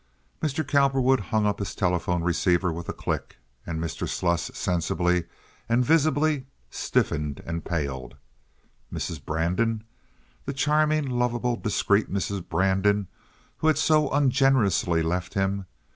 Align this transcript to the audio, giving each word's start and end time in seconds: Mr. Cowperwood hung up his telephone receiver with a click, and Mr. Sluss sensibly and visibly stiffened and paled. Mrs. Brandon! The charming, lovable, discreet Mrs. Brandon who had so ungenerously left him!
Mr. 0.41 0.67
Cowperwood 0.67 1.19
hung 1.19 1.45
up 1.45 1.59
his 1.59 1.75
telephone 1.75 2.23
receiver 2.23 2.73
with 2.73 2.89
a 2.89 2.91
click, 2.91 3.37
and 3.67 3.79
Mr. 3.79 4.09
Sluss 4.09 4.49
sensibly 4.51 5.25
and 5.69 5.85
visibly 5.85 6.47
stiffened 6.71 7.43
and 7.45 7.63
paled. 7.63 8.15
Mrs. 8.91 9.23
Brandon! 9.23 9.83
The 10.45 10.53
charming, 10.53 11.05
lovable, 11.07 11.55
discreet 11.55 12.11
Mrs. 12.11 12.49
Brandon 12.49 13.09
who 13.57 13.67
had 13.67 13.77
so 13.77 14.09
ungenerously 14.09 15.03
left 15.03 15.35
him! 15.35 15.67